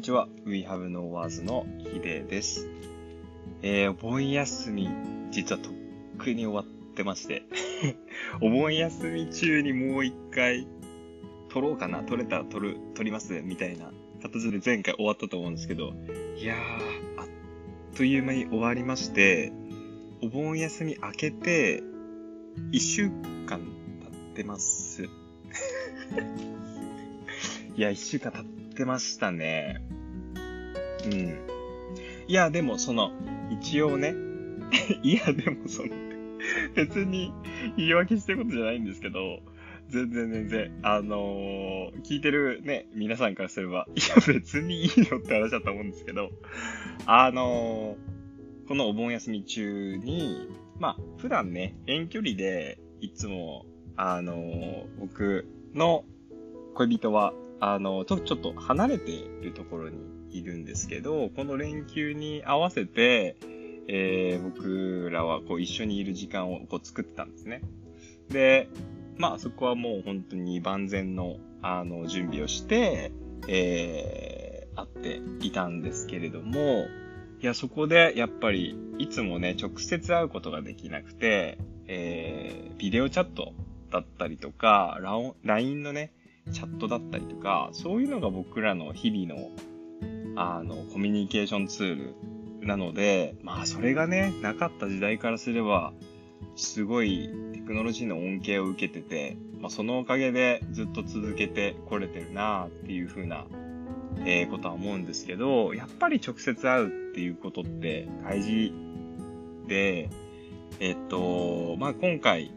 [0.00, 0.28] にちは。
[0.46, 2.70] We Have No Words のヒデです。
[3.60, 4.88] えー、お盆休み、
[5.30, 5.72] 実はとっ
[6.16, 6.64] くに終わっ
[6.94, 7.42] てまして。
[8.40, 10.66] お盆休み中にもう一回、
[11.50, 13.92] 撮ろうかな撮れたら撮る、撮りますみたいな
[14.22, 15.92] 形で前回終わったと思うんですけど、
[16.38, 16.58] いやー、
[17.20, 17.26] あっ
[17.94, 19.52] という間に終わりまして、
[20.22, 21.82] お盆休み明けて、
[22.72, 23.10] 一週
[23.44, 23.64] 間経
[24.08, 25.04] ってます。
[27.76, 29.82] いや、一週間経ってましたね。
[31.06, 31.38] うん。
[32.28, 33.12] いや、でもその、
[33.50, 34.14] 一応ね、
[35.02, 35.88] いや、でもその、
[36.74, 37.32] 別に
[37.76, 39.40] 言い訳してることじゃないんですけど、
[39.88, 46.30] 全然全然、あのー、聞いてるね、皆さんからすれば、いや、別にいいよって話だと思うんですけど、
[47.06, 56.04] あのー、このお盆休み中に、まあ、普段ね、遠距離で、いつも、あのー、僕の
[56.74, 59.98] 恋人は、あの、ちょちょっと離れているところに
[60.30, 63.36] いるんですけど、この連休に合わせて、
[63.86, 67.62] えー、僕らはこう一緒にいる時間をこう作ったんですね。
[68.30, 68.68] で、
[69.18, 73.12] まあそこはもう本当に万全のあの準備をして、
[73.48, 74.88] えー、会っ
[75.40, 76.86] ていたんですけれども、
[77.42, 83.52] いや、そこでやっぱりいつもね、直接会うことができなくて、えー、ビデオチャット
[83.90, 84.98] だったりとか、
[85.42, 86.12] LINE のね、
[86.50, 89.50] チャットだったりとか、そういうのが僕らの日々の、
[90.36, 92.14] あの、コミュニケーションツー
[92.60, 95.92] ルなので、まあ、それがね、なかった時代からすれば、
[96.56, 103.46] すごいテクノロジーの恩恵を受けてて、まあ、そのおかげでずっと続けてこれてるなっていう風な、
[104.24, 108.72] えー、ことは思うんですけど、やっぱり直接会うっていうことって大事
[109.66, 110.10] で、
[110.80, 112.52] えっと、まあ、今回、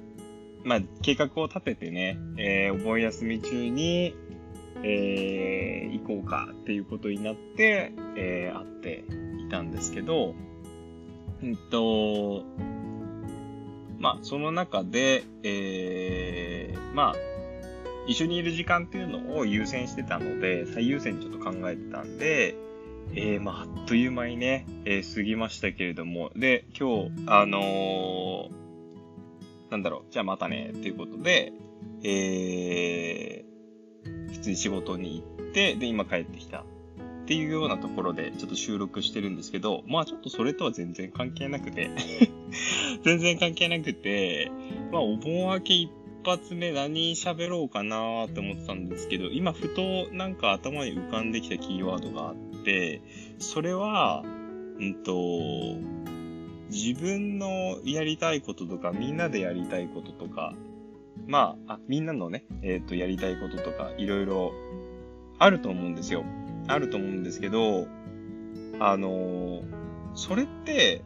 [0.64, 4.16] まあ、計画を立ててね、えー、お盆休み中に、
[4.83, 9.03] えー、行こうかっていうことになって、えー、会って
[9.45, 10.35] いたんですけど、
[11.41, 12.44] うんと、
[14.00, 17.16] まあ、その中で、えー、まあ、
[18.07, 22.56] 一緒にいる時間っていうのを優先してたので、最優先にちょっと考えてたんで、
[23.16, 28.62] えー、まあ、あっという間にね、えー、過ぎましたけれども、で、今日、あのー
[29.73, 31.51] なんだろう、じゃあまたね、っていうことで、
[32.03, 36.59] えー、普通に仕事に行って、で、今帰ってきた。
[36.59, 41.89] っていうようなところでちょっと収録してるんですけど、まあちょっとそれとは全然関係なくて
[43.03, 44.51] 全然関係なくて、
[44.91, 45.90] まあお盆明け一
[46.25, 53.01] 発目何喋ろうかなって思ってたんですけど、今ふとなんか頭に浮かんできたキーワードがあって、
[53.40, 55.13] それは、うんと、
[56.73, 60.56] 自分のやりたいこととか、みんなでやりたいこととか、
[61.28, 64.51] まあ、あみんなのね、えっ、ー、と、やりたいこととか、いろいろ
[65.38, 66.25] あると思うんですよ。
[66.67, 67.88] あると思うんですけど、
[68.79, 69.63] あのー、
[70.16, 71.03] それって、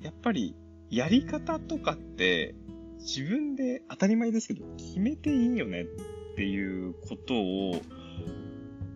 [0.00, 0.56] やっぱり、
[0.88, 2.54] やり方とかって、
[3.00, 5.86] 自分で当たり前ですけど、決めていいよねっ
[6.36, 7.82] ていうことを、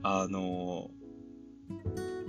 [0.02, 0.90] あの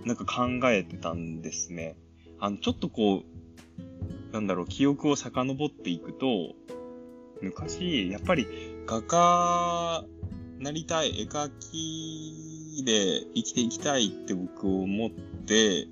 [0.04, 1.96] ー、なんか考えてたんですね。
[2.40, 6.56] あの、ちょっとこう、なんだろう、記憶を遡っていくと、
[7.42, 8.48] 昔、やっぱり
[8.86, 10.06] 画家
[10.60, 15.88] なりたい、絵描きで生きていきたいって僕を思って、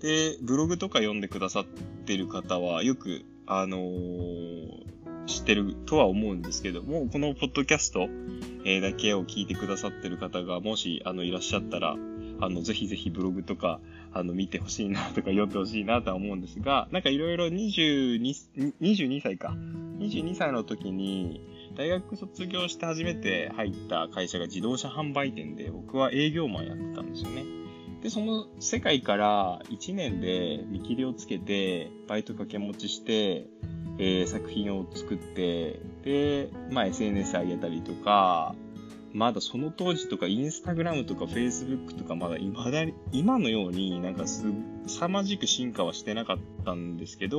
[0.00, 1.64] で、ブログとか読んでくださっ
[2.04, 4.82] てる方はよく、あのー、
[5.26, 8.08] 知ってるとは思うんですけども、このポッドキャスト、
[8.64, 11.96] えだけを聞いてくださってる方がもし、あの、いらっしゃったら、
[12.40, 13.80] あの、ぜひぜひブログとか、
[14.14, 18.20] あの、見てほしいなとか読んでほしいなとは思うんですが、なんかいろいろ22、
[18.80, 19.54] 22歳か。
[19.98, 21.40] 22歳の時に、
[21.76, 27.44] 大学卒業して初めて入った会社が自動車販売店で、僕は営業マンやってたんですよね。
[28.02, 33.46] で、その世界から1年で見切りをつけて、バイト掛け持ちして、
[33.98, 38.54] えー、作品を作って、で、まあ SNS 上げたりとか、
[39.14, 44.44] まだその当時とかインスタグラムとかフェイスブックとかまだ今だに、今のようになんかす
[44.86, 47.38] さまじく進化はしてなかったんですけど、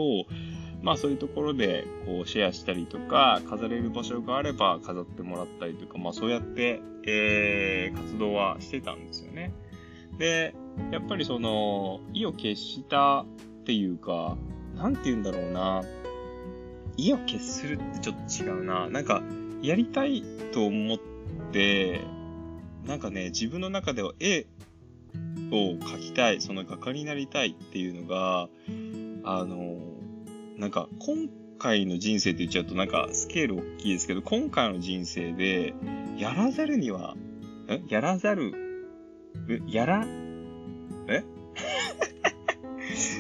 [0.83, 9.51] まあそういうところでこうシェアしたりとか、飾れる場所があれば飾ってもらったりとか、まあそうやって、えー、活動はしてたんですよね。
[10.19, 10.53] で、
[10.91, 13.25] やっぱりその、意を決したっ
[13.65, 14.37] ていうか、
[14.75, 15.83] なんて言うんだろうな。
[16.97, 18.89] 意を決するってちょっと違うな。
[18.89, 19.23] なんか、
[19.63, 21.12] やりたいと思って
[21.53, 22.01] で、
[22.85, 24.47] なんかね、自分の中では絵
[25.51, 28.49] を描きたい、その画家になりたいっていうのが、
[29.23, 29.77] あの、
[30.57, 31.29] なんか今
[31.59, 35.75] 回の人生って言っちゃうとなんかスケール大きいですけど、今回の人生で、
[36.17, 37.15] やらざるには、
[37.67, 37.81] え？
[37.87, 38.51] やらざる、
[39.67, 40.05] やら、
[41.07, 41.23] え？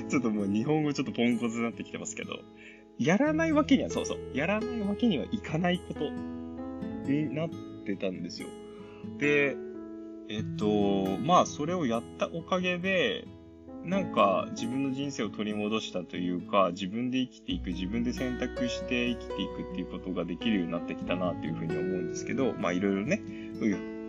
[0.09, 2.39] ちょっともう日本語ちょっとポンコツになってきてますけど、
[2.97, 6.09] やらないわけには、そうそう、やらないわけにはいかないこと
[7.11, 8.47] になってたんですよ。
[9.19, 9.55] で、
[10.29, 13.27] えっと、まあ、それをやったおかげで、
[13.85, 23.21] なんか自分の人生を取り戻したというか、自分で生きていく、自分で選択して生きていくっていうことができるようになってきたなというふうに思うんですけど、まあいろいろね、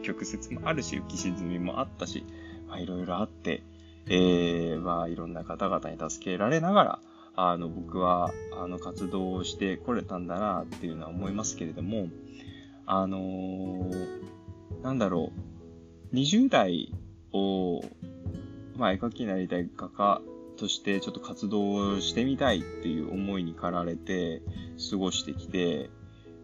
[0.05, 2.25] 曲折もあるし、浮き沈みもあったし、
[2.69, 3.65] まあいろいろあって、
[4.07, 6.99] えー、まあいろんな方々に助けられながら、
[7.37, 12.07] あの、僕は、あの、活動をしてこれたんだなっていうのは思いますけれども、
[12.87, 15.33] あのー、なんだろ
[16.13, 16.93] う、20代
[17.33, 17.81] を
[18.77, 20.21] まあ、絵描きになりたい画家
[20.57, 24.43] としてちょっと活動してみたいっていう思いに駆られて
[24.91, 25.91] 過ごしてきて、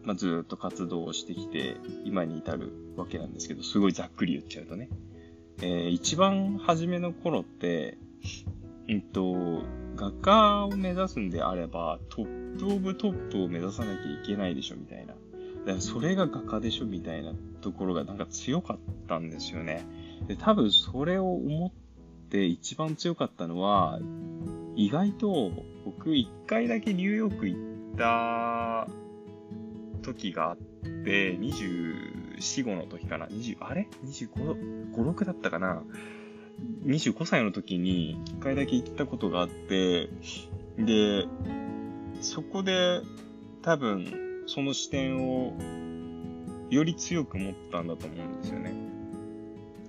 [0.03, 4.89] まあ、ずっと活動をしてきて、今に至るわけなんですけど、すごいざっくり言っちゃうとね。
[5.63, 7.99] えー、一番初めの頃って、
[8.89, 9.63] うんと、
[9.97, 15.15] 画家を目指すんであれば、トップオブトップを目指さなきゃいけないでしょ、みたいな。
[15.61, 18.79] だからそれが画家でしょ、みたいなところがなんか強かっ
[19.09, 19.85] たんですよね。
[20.27, 24.01] で、多分それを思って一番強かったのは、
[24.77, 25.51] 意外と
[25.85, 27.57] 僕一回だけニューヨーク行
[27.95, 28.89] った
[30.03, 30.57] 時があっ
[31.05, 35.83] て、24、5の時かな ?20、あれ ?25、5、6だったかな
[36.85, 40.09] ?25 歳の時に一回だけ行ったことがあって、
[40.79, 41.27] で、
[42.23, 43.03] そこで
[43.62, 45.52] 多分その視点を
[46.70, 48.73] より強く持ったんだと思うんですよね。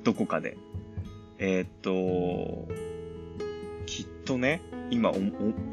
[0.04, 0.56] どこかで。
[1.40, 2.72] えー、っと、
[3.88, 4.62] きっとね、
[4.92, 5.18] 今おお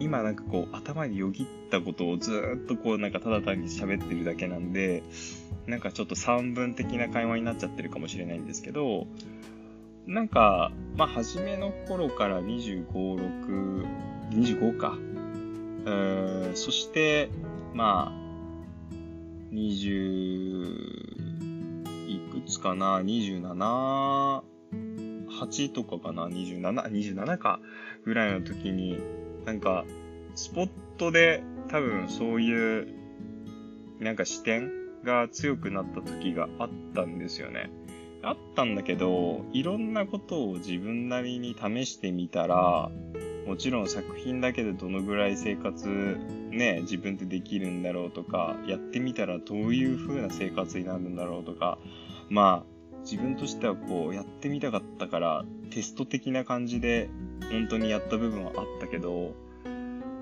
[0.00, 5.02] 今なんかこう頭によぎったことをずっとこうなんかただ単に喋ってるだけなんで、
[5.66, 9.06] なんかちょっと散文的な会話になっちゃってるかもしれないんですけど、
[10.06, 13.86] なんか、まあ初めの頃から25、6、
[14.30, 14.96] 25か。
[15.84, 17.28] えー、そして、
[17.74, 18.17] まあ、
[19.52, 21.08] 20、
[22.08, 24.42] いくつかな、27、
[25.40, 27.60] 8とかかな、27、27か
[28.04, 28.98] ぐらいの時に、
[29.44, 29.84] なんか、
[30.34, 32.88] スポットで多分そういう、
[34.00, 34.70] なんか視点
[35.02, 37.70] が強くなった時があったんですよね。
[38.22, 42.90] あったんだけど、いろんなことを自分なりに試してみたら、
[43.48, 45.88] もちろん作品だけでどのぐらい生活
[46.50, 51.78] ね、自分でできるんだろうとか、やってみたらどういう風な生活になるんだろうとか、
[52.28, 57.08] まあ、自分としてはこう、やってみたかったから、テスト的な感じで、
[57.50, 59.34] 本当にやった部分はあったけど、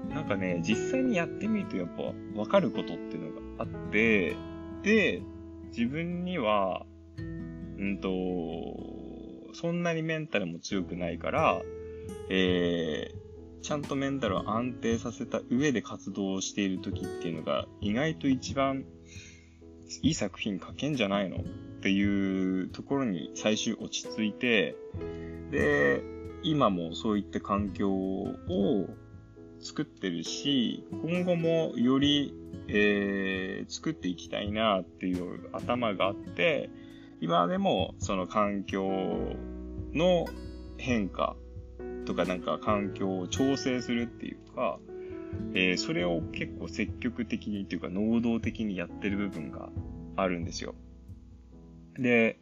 [0.08, 4.36] なんかね、実際にやってみるとやっぱ分かることっていうのがあって、
[4.84, 5.20] で、
[5.76, 6.86] 自分には、
[7.18, 11.62] うんと、そんなにメンタルも強くないから、
[12.28, 18.84] えー、ちゃんとメンタルを安定させた上で活動をしている時っていうのが意外と一番
[20.02, 21.40] いい作品書けんじゃないのっ
[21.80, 24.76] ていうところに最終落ち着いて、
[25.50, 26.02] で、
[26.42, 28.34] 今もそういった環境を
[29.60, 32.34] 作ってるし、今後もより、
[32.68, 36.70] えー、作っていきたいなっていう頭があって、
[37.20, 38.88] 今でもその環境
[39.92, 40.26] の
[40.76, 41.36] 変化
[42.06, 44.78] とかなんか環境を調整するっていうか、
[45.52, 49.68] えー、それを結構積極的にっていうか能動的にやってる部分が
[50.16, 50.74] あるんですよ。
[51.98, 52.38] で、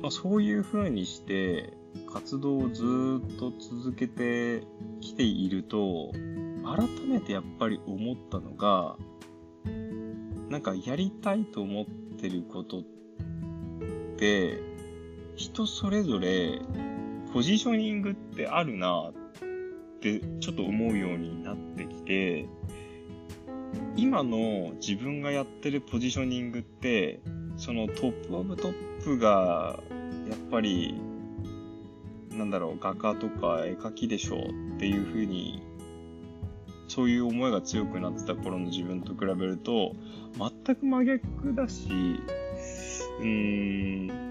[0.00, 1.72] まあ、そういう風にして
[2.12, 4.62] 活動をずっと続けて
[5.00, 6.12] きていると、
[6.64, 8.96] 改めてやっぱり思ったのが、
[10.48, 11.86] なんかやりたいと思っ
[12.20, 12.82] てることっ
[14.16, 14.60] て、
[15.36, 16.60] 人それぞれ
[17.32, 19.12] ポジショニングってあるなっ
[20.00, 22.46] てちょっと思うようになってきて、
[23.96, 27.20] 今の自分がやってるポジショニングって、
[27.56, 29.78] そのトップオブトップが、
[30.28, 30.94] やっぱり、
[32.30, 35.62] なんだろう、画家とか絵描きでしょうっていう風に、
[36.88, 39.94] そういう思いが強くなってた頃の自分と比べると、
[40.64, 41.88] 全く真逆だし、
[43.20, 44.29] うーん、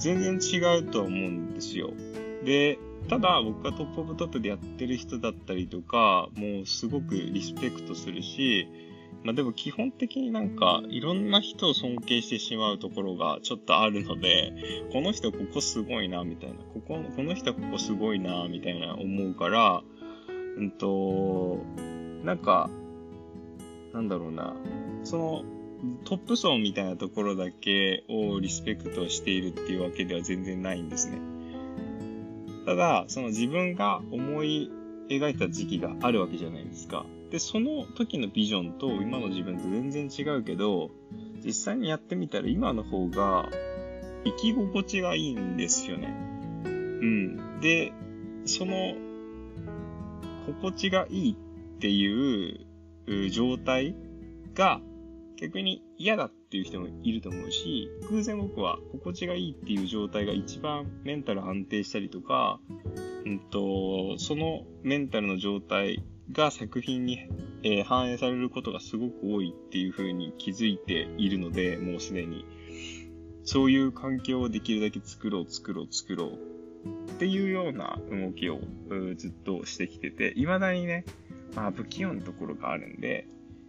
[0.00, 1.92] 全然違うと思うんですよ。
[2.44, 2.78] で、
[3.08, 8.66] ただ僕がトップオブトップでやってる人だったりとか、もうすごくリスペクトするし、
[9.22, 14.52] まあでも基本的になんかいろんな人を尊敬してしまうところがちょっとあるので、
[14.92, 16.56] この人ここすごいな、みたいな。
[16.56, 19.82] ここ、この人ここすごいな、みたいな思うから、
[20.56, 21.58] うんと、
[22.24, 22.70] なんか、
[23.92, 24.54] なんだろうな。
[25.04, 25.44] その、
[26.04, 31.20] トップ層みたいなところだけをリスペクトしているっていうわけでは全然ないんですね。
[32.66, 34.70] ただ、その自分が思い
[35.08, 37.06] 描いた時期があるわけじゃないですか。
[37.30, 40.90] で、その時のビジョンと今の自分と全然違うけど、
[41.44, 43.48] 実際にやってみたら今の方が
[44.24, 46.08] 生き心地がいいんですよね。
[46.64, 47.60] うん。
[47.60, 47.92] で、
[48.44, 48.94] その
[50.46, 52.66] 心地がいいってい
[53.26, 53.94] う状態
[54.54, 54.80] が
[55.40, 62.60] 逆に嫌だっていう人もいると思うし、偶然僕は心地がいいっていう状態が一番メンタル安定したりとか、
[63.24, 67.26] うんと、そのメンタルの状態が作品に、
[67.62, 72.44] えー、反映されることがすごく多いっていう風に気づいているので、もうすでに。
[73.42, 77.12] そういう環境をできるだけ作ろう、作ろう、作ろう。
[77.12, 78.60] っていうような動きを
[79.16, 81.04] ずっとしてきてて、未だにね、
[81.54, 83.26] まあ不器用なところがあるんで、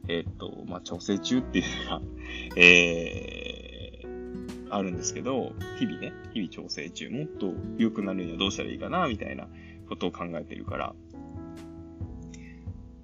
[0.07, 2.01] えっ、と、まあ調整中っていうのが、
[2.57, 9.47] えー、あるんですけど、日々ね、日々調整中、もっと良くなるにはどうしたらいいかな、みたいな
[9.87, 10.95] ことを考えてるから。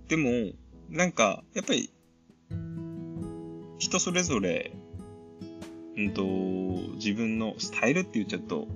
[0.07, 0.53] でも、
[0.89, 1.91] なんか、やっぱり、
[3.77, 4.71] 人それぞれ、
[5.97, 6.23] うんと、
[6.95, 8.67] 自分のスタイルって言っちゃうと、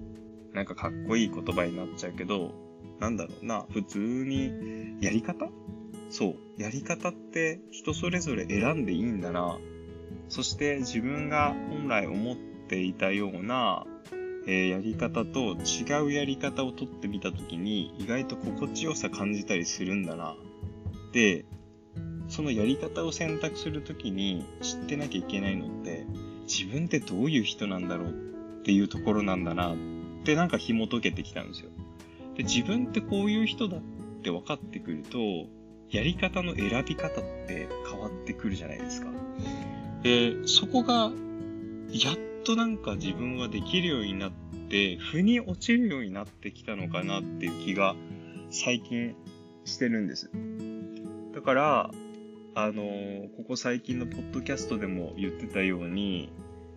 [0.54, 2.54] なんかかっこいい言葉になっちゃうけど、
[3.00, 5.50] なんだろうな、普通に、やり方
[6.12, 9.58] そう、やり方って人それぞれ選んでいいんだな。
[10.28, 13.86] そして自分が本来思っていたような、
[14.46, 20.36] えー、やり方と違うやり方をとってみたときに意外と心地よさ感じたりするんだな。
[21.14, 21.46] で、
[22.28, 26.06] そのやり方を選択するときに知ってなきゃいけないのって
[26.44, 29.78] 自分ってどういう人なんだろうっていうところなんだなっ
[30.26, 31.70] てなんか紐解けてきたんですよ。
[32.36, 33.82] で、自分ってこういう人だっ
[34.24, 35.48] て分かってくると、
[35.92, 39.10] やり方の選び方って変わってくるじゃないですか。
[40.04, 41.12] で、そこが、
[41.92, 44.32] やっとなんか自分はできるようになっ
[44.70, 47.96] て、腑に落ちるようになってきたのかなっていう気が
[48.50, 49.16] 最近
[49.66, 50.32] してるんです。
[51.36, 51.92] だから、
[52.56, 56.32] あのー、ここ最近のポッドキャストでも言ってたように、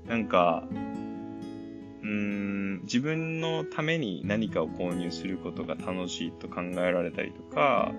[0.07, 0.65] なんか、
[2.03, 7.93] うーん、自分のために何かを購入することが楽しいと考えられたりとか、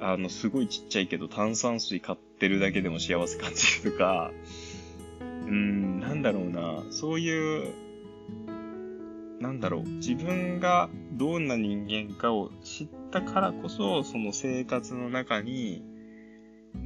[0.00, 4.30] あの、すごいちっちゃいけど炭酸水買ってるだけでも幸せ感じるとか、
[5.20, 7.72] うん、なんだろうな、そういう、
[9.40, 15.82] なんだろう、自分がどんな人間かを知ったからこそ、その生活の中に、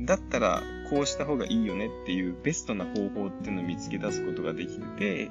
[0.01, 5.31] だったらこうした方がいいよねっていうベストな方法っていうのを見つけ出すことができてて、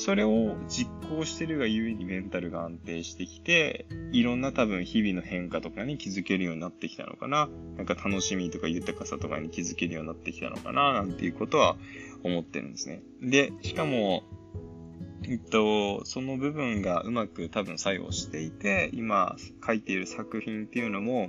[0.00, 7.50] それを実行してるがゆえにメンタルが安定してきて、いろんな多分日々の変化とかに気づけるようになってきたのかな。
[7.76, 11.76] なんか楽しみとか豊かさとかに気づけるようになってきたのかな、なんていうことは
[12.24, 13.02] 思ってるんですね。
[13.20, 14.22] で、しかも、
[15.24, 21.28] えっと、その部分がうまく多分作用していて、今書いている作品っていうのも、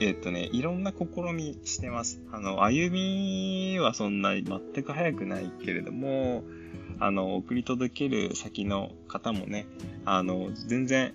[0.00, 2.20] えっとね、いろんな試みしてます。
[2.30, 6.44] あの、歩みはそんなに全く早くないけれども、
[7.00, 9.66] あの、送り届ける先の方もね、
[10.04, 11.14] あの、全然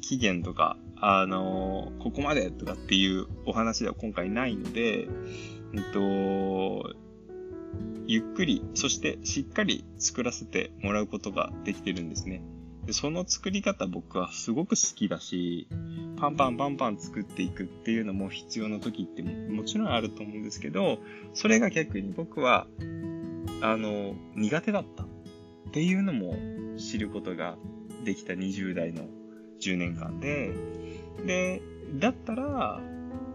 [0.00, 5.08] 期限とか、あの、ここまでとかっていうお話では今回ないので、
[5.74, 6.94] えっと、
[8.06, 12.42] ゆっくり、そしてしっかり作らせてもらうことができてるんですね。
[12.88, 15.68] でその作り方僕はすごく好きだし、
[16.16, 20.98] パンパンパンパン作っていくっていうのも必要な時ってもちろんあると思うんですけど、
[21.34, 22.66] それが逆に僕は
[23.60, 25.04] あの、苦手だった。
[25.04, 25.06] っ
[25.70, 26.34] ていうのも
[26.78, 27.56] 知ることが
[28.04, 28.32] できた。
[28.32, 29.04] 20代の
[29.60, 30.52] 10年間で、
[31.26, 31.62] で、
[31.94, 32.80] だったら、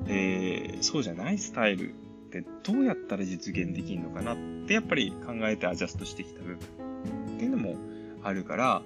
[0.08, 1.94] えー、そうじゃないスタイルっ
[2.30, 4.34] てどうやったら実現できるのかな？
[4.34, 4.38] っ
[4.68, 6.58] てやっぱり考えてアジャストしてきた部分。
[6.58, 7.76] っていうのも
[8.24, 8.82] あるから、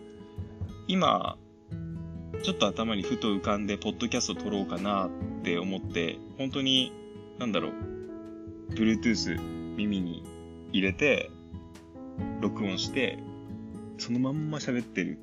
[0.88, 1.38] 今、
[2.44, 5.10] ちょっと頭にふと浮かんで、ポッドキャスト撮ろうかなっ
[5.44, 6.92] て思って、本当に、
[7.40, 9.40] なんだろう、Bluetooth
[9.76, 10.24] 耳に
[10.72, 11.32] 入れて、
[12.42, 13.20] 録音して、
[13.98, 15.20] そのまんま喋ってる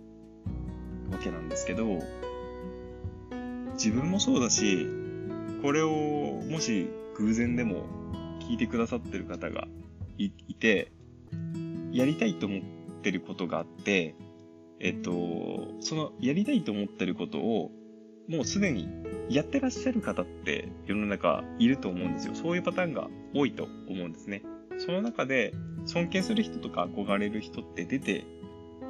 [1.10, 2.02] わけなんですけど、
[3.74, 4.86] 自分もそうだし、
[5.62, 5.90] これを
[6.50, 7.84] もし偶然でも
[8.40, 9.66] 聞いてくださってる方が
[10.18, 10.92] いて、
[11.92, 12.60] やりたいと思っ
[13.02, 14.14] てることがあって、
[14.80, 17.70] えっと、そのやりたいと思ってることを
[18.28, 18.88] もうすでに
[19.28, 22.34] やってらっしゃる方って世の中いると思うんですよ。
[22.34, 24.42] そういうパターンが多いと思うんですね。
[24.78, 25.54] その中で
[25.86, 28.24] 尊敬する人とか憧れる人って出て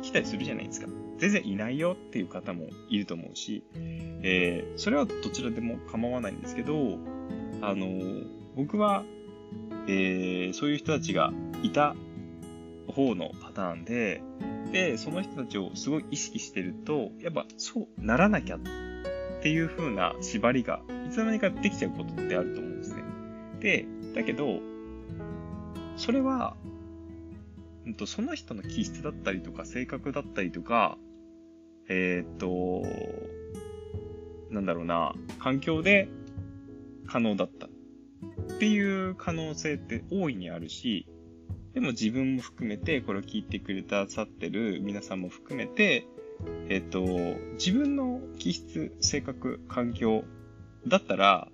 [0.03, 0.89] きたりするじゃないですか。
[1.19, 3.63] 全然いないよっていう方もいると思うし、
[4.23, 6.99] えー、それはどちらでも構わないんですけど、
[7.63, 7.87] あの、
[8.57, 9.05] 僕は
[9.87, 11.95] えー、そういう人たちがいた
[12.89, 14.23] 方のパターンで、
[14.73, 18.61] で、その人たちをすごい意識してると、やっぱそうならなきゃっ
[19.43, 23.03] ていう風な縛りがいつの間にかできちゃうことってあると思うんですね。
[23.61, 24.61] で、だけど、
[25.97, 26.57] それは、
[27.87, 30.99] うんと、その人の気質だったりとか性格だったりとか、
[31.89, 32.83] えー、っと、
[34.51, 36.09] なんだろうな、環境で
[37.07, 41.07] 可能だったっていう可能性って大いにあるし、
[41.75, 46.07] でも自分も含めて、これを聞いてくれたさってる皆さんも含めて、
[46.69, 47.03] えっ、と、
[47.55, 50.25] 自分の気質、性格、環境
[50.87, 51.49] だったら、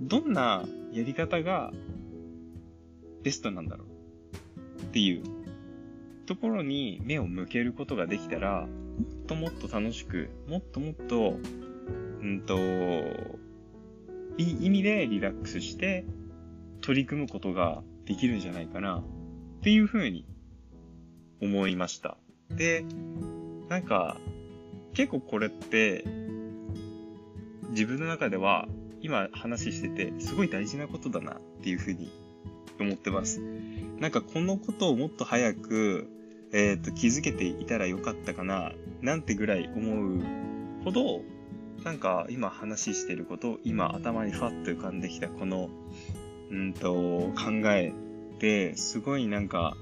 [0.00, 1.72] どんなやり方が
[3.22, 5.22] ベストなんだろうっていう
[6.26, 11.36] ところに目を向けることができたら、もっともっと楽しく、もっともっと、
[12.20, 12.58] うんと、
[14.36, 16.04] いい意味でリラックスして
[16.80, 19.02] 取り組むことができるんじゃないかなっ
[19.62, 20.26] ていうふうに
[21.40, 22.18] 思いました。
[22.50, 22.84] で、
[23.68, 24.18] なんか、
[24.94, 26.04] 結構これって、
[27.70, 28.66] 自分の中では
[29.00, 32.10] 今話しててすごい大事なことだなっていうふうに
[32.84, 33.40] 思ってます。
[33.98, 36.08] なんかこのことをもっと早く、
[36.52, 40.22] えっ、ー、と気づけていたらよかったかななんてぐらい思う
[40.84, 41.22] ほど
[41.84, 45.70] なんか今話してること、今頭にファッと浮かんできたこの、
[46.50, 46.92] うんと、
[47.36, 47.92] 考え
[48.34, 49.76] ってすごいなんか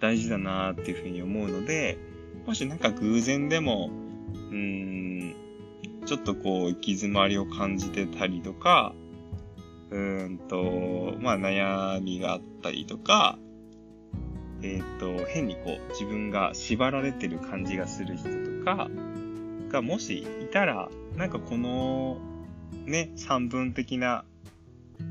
[0.00, 1.98] 大事だなっていうふうに思うので、
[2.46, 3.90] もしなんか偶然でも、
[4.50, 5.34] うーん、
[6.06, 8.94] ちょっとこう行き詰まりを感じてたりとか、
[9.92, 13.38] うんと、まあ悩みがあったりとか、
[14.62, 18.88] えっ、ー、と、変にこう自分が縛られてる感じがする人とか
[19.70, 22.18] がもしいたら、なんかこの
[22.86, 24.24] ね、三分的な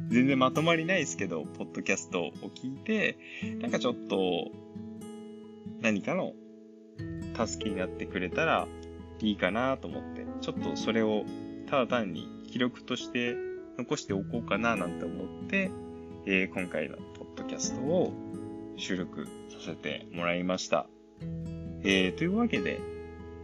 [0.10, 3.18] 全然まとまりないですけど、ポッドキャストを聞いて、
[3.60, 4.52] なんかちょっと、
[5.82, 6.34] 何かの
[7.46, 8.68] 助けになってくれたら
[9.20, 11.24] いいかなと思って、ちょっとそれを
[11.70, 13.36] ただ単に記録として
[13.82, 15.72] 残しておこうかななんて思って、
[16.28, 18.14] えー、今回のポッドキャストを
[18.78, 20.88] 収録させてもらいました。
[21.84, 22.80] えー、というわけで、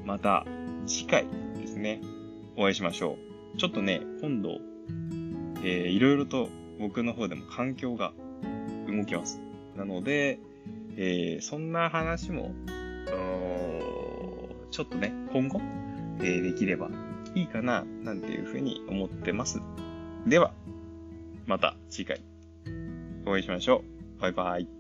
[0.06, 0.46] また
[0.86, 1.26] 次回
[1.60, 2.02] ですね、
[2.56, 3.18] お会いしましょ
[3.56, 3.58] う。
[3.58, 4.60] ちょっとね、今度、
[5.64, 8.14] えー、いろいろと僕の方でも環境が
[8.88, 9.42] 動きます。
[9.76, 10.40] なので、
[10.98, 12.54] えー、そんな話も、
[14.70, 15.60] ちょっとね、今後、
[16.20, 16.90] えー、できれば
[17.34, 19.62] いいかな、なんていうふうに思ってます。
[20.28, 20.52] では、
[21.46, 22.22] また次回
[23.26, 23.84] お会いしましょ
[24.18, 24.22] う。
[24.22, 24.77] バイバイ。